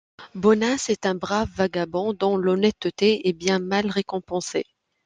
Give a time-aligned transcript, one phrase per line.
[0.33, 4.65] Bonace est un brave vagabond dont l'honnêteté est bien mal récompensée.